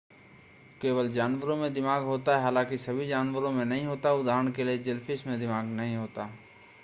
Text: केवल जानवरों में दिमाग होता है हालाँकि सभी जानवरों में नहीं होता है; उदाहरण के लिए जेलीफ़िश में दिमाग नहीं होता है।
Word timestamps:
केवल 0.81 1.09
जानवरों 1.09 1.55
में 1.55 1.73
दिमाग 1.73 2.03
होता 2.03 2.37
है 2.37 2.43
हालाँकि 2.43 2.77
सभी 2.77 3.05
जानवरों 3.05 3.51
में 3.51 3.65
नहीं 3.65 3.85
होता 3.85 4.09
है; 4.09 4.15
उदाहरण 4.15 4.51
के 4.51 4.63
लिए 4.63 4.77
जेलीफ़िश 4.77 5.27
में 5.27 5.39
दिमाग 5.39 5.65
नहीं 5.65 5.95
होता 5.95 6.25
है। 6.25 6.39